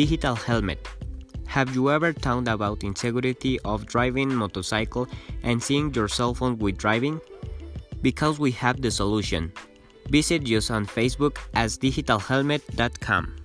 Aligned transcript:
Digital 0.00 0.34
helmet. 0.34 0.88
Have 1.46 1.74
you 1.74 1.90
ever 1.90 2.14
thought 2.14 2.48
about 2.48 2.82
insecurity 2.82 3.60
of 3.66 3.84
driving 3.84 4.34
motorcycle 4.34 5.06
and 5.42 5.62
seeing 5.62 5.92
your 5.92 6.08
cell 6.08 6.32
phone 6.32 6.56
with 6.56 6.78
driving? 6.78 7.20
Because 8.00 8.38
we 8.38 8.50
have 8.52 8.80
the 8.80 8.90
solution. 8.90 9.52
Visit 10.08 10.48
us 10.48 10.70
on 10.70 10.86
Facebook 10.86 11.36
as 11.52 11.76
digitalhelmet.com. 11.78 13.36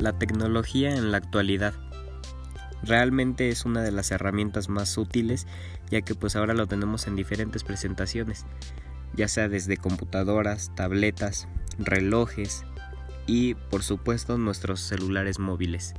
La 0.00 0.18
tecnología 0.18 0.96
en 0.96 1.12
la 1.12 1.18
actualidad 1.18 1.74
realmente 2.82 3.50
es 3.50 3.64
una 3.64 3.82
de 3.82 3.92
las 3.92 4.10
herramientas 4.10 4.68
más 4.68 4.98
útiles 4.98 5.46
ya 5.90 6.00
que 6.00 6.16
pues 6.16 6.34
ahora 6.34 6.54
lo 6.54 6.66
tenemos 6.66 7.06
en 7.06 7.14
diferentes 7.14 7.62
presentaciones 7.62 8.46
ya 9.14 9.28
sea 9.28 9.48
desde 9.48 9.76
computadoras, 9.76 10.72
tabletas, 10.74 11.48
relojes 11.78 12.64
y 13.26 13.54
por 13.54 13.82
supuesto 13.82 14.38
nuestros 14.38 14.80
celulares 14.80 15.38
móviles. 15.38 15.94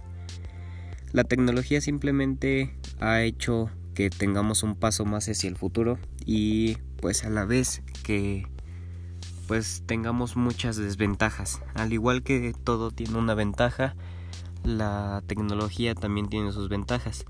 La 1.11 1.23
tecnología 1.23 1.81
simplemente 1.81 2.75
ha 2.99 3.21
hecho 3.21 3.69
que 3.93 4.09
tengamos 4.09 4.63
un 4.63 4.75
paso 4.75 5.05
más 5.05 5.27
hacia 5.27 5.49
el 5.49 5.57
futuro 5.57 5.99
y 6.25 6.77
pues 6.97 7.25
a 7.25 7.29
la 7.29 7.45
vez 7.45 7.83
que 8.03 8.47
pues 9.47 9.83
tengamos 9.85 10.37
muchas 10.37 10.77
desventajas. 10.77 11.61
Al 11.73 11.91
igual 11.91 12.23
que 12.23 12.53
todo 12.63 12.91
tiene 12.91 13.17
una 13.17 13.33
ventaja, 13.33 13.95
la 14.63 15.21
tecnología 15.27 15.95
también 15.95 16.29
tiene 16.29 16.53
sus 16.53 16.69
ventajas. 16.69 17.25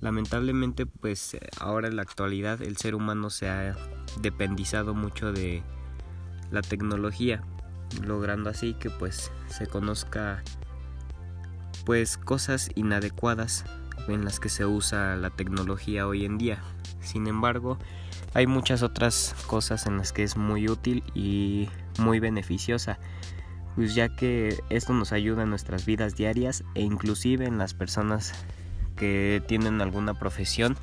Lamentablemente 0.00 0.86
pues 0.86 1.36
ahora 1.58 1.88
en 1.88 1.96
la 1.96 2.02
actualidad 2.02 2.62
el 2.62 2.76
ser 2.76 2.94
humano 2.94 3.28
se 3.30 3.48
ha 3.48 3.76
dependizado 4.20 4.94
mucho 4.94 5.32
de 5.32 5.62
la 6.50 6.62
tecnología, 6.62 7.42
logrando 8.02 8.50
así 8.50 8.74
que 8.74 8.90
pues 8.90 9.30
se 9.48 9.66
conozca 9.66 10.42
pues 11.84 12.16
cosas 12.16 12.70
inadecuadas 12.74 13.64
en 14.08 14.24
las 14.24 14.40
que 14.40 14.48
se 14.48 14.64
usa 14.64 15.16
la 15.16 15.30
tecnología 15.30 16.06
hoy 16.06 16.24
en 16.24 16.38
día. 16.38 16.62
Sin 17.00 17.26
embargo, 17.26 17.78
hay 18.34 18.46
muchas 18.46 18.82
otras 18.82 19.34
cosas 19.46 19.86
en 19.86 19.98
las 19.98 20.12
que 20.12 20.22
es 20.22 20.36
muy 20.36 20.68
útil 20.68 21.02
y 21.14 21.68
muy 21.98 22.20
beneficiosa, 22.20 22.98
pues 23.74 23.94
ya 23.94 24.14
que 24.14 24.58
esto 24.70 24.92
nos 24.92 25.12
ayuda 25.12 25.42
en 25.42 25.50
nuestras 25.50 25.84
vidas 25.84 26.14
diarias 26.16 26.64
e 26.74 26.82
inclusive 26.82 27.46
en 27.46 27.58
las 27.58 27.74
personas 27.74 28.32
que 29.00 29.42
tienen 29.46 29.80
alguna 29.80 30.12
profesión 30.12 30.76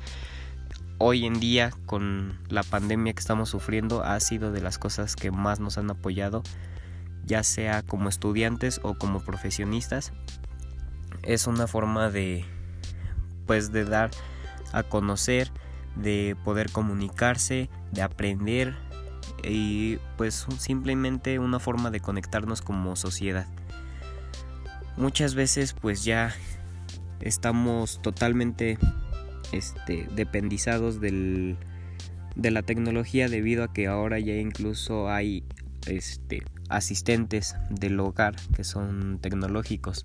hoy 0.98 1.26
en 1.26 1.38
día 1.38 1.70
con 1.86 2.36
la 2.48 2.64
pandemia 2.64 3.12
que 3.12 3.20
estamos 3.20 3.48
sufriendo 3.48 4.02
ha 4.02 4.18
sido 4.18 4.50
de 4.50 4.60
las 4.60 4.78
cosas 4.78 5.14
que 5.14 5.30
más 5.30 5.60
nos 5.60 5.78
han 5.78 5.90
apoyado, 5.90 6.42
ya 7.24 7.44
sea 7.44 7.82
como 7.82 8.08
estudiantes 8.08 8.80
o 8.82 8.94
como 8.94 9.20
profesionistas. 9.20 10.12
Es 11.22 11.46
una 11.46 11.66
forma 11.66 12.10
de 12.10 12.44
pues 13.46 13.72
de 13.72 13.84
dar 13.84 14.10
a 14.72 14.82
conocer, 14.82 15.50
de 15.96 16.36
poder 16.44 16.70
comunicarse, 16.70 17.70
de 17.92 18.02
aprender 18.02 18.76
y 19.42 19.98
pues 20.16 20.46
simplemente 20.58 21.38
una 21.38 21.60
forma 21.60 21.90
de 21.90 22.00
conectarnos 22.00 22.60
como 22.60 22.96
sociedad. 22.96 23.46
Muchas 24.96 25.36
veces 25.36 25.74
pues 25.80 26.04
ya 26.04 26.34
estamos 27.20 28.00
totalmente 28.02 28.78
este, 29.52 30.06
dependizados 30.14 31.00
del, 31.00 31.56
de 32.36 32.50
la 32.50 32.62
tecnología 32.62 33.28
debido 33.28 33.64
a 33.64 33.72
que 33.72 33.86
ahora 33.86 34.18
ya 34.18 34.34
incluso 34.34 35.10
hay 35.10 35.44
este, 35.86 36.42
asistentes 36.68 37.56
del 37.70 37.98
hogar 38.00 38.36
que 38.54 38.64
son 38.64 39.18
tecnológicos, 39.20 40.04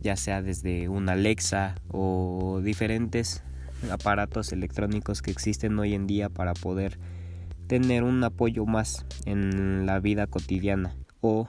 ya 0.00 0.16
sea 0.16 0.42
desde 0.42 0.88
una 0.88 1.12
Alexa 1.12 1.76
o 1.88 2.60
diferentes 2.62 3.42
aparatos 3.90 4.52
electrónicos 4.52 5.22
que 5.22 5.30
existen 5.30 5.78
hoy 5.78 5.94
en 5.94 6.06
día 6.06 6.28
para 6.28 6.54
poder 6.54 6.98
tener 7.66 8.02
un 8.02 8.22
apoyo 8.24 8.66
más 8.66 9.06
en 9.24 9.86
la 9.86 10.00
vida 10.00 10.26
cotidiana 10.26 10.94
o, 11.20 11.48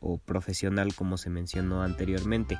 o 0.00 0.18
profesional 0.18 0.94
como 0.94 1.18
se 1.18 1.30
mencionó 1.30 1.82
anteriormente. 1.82 2.58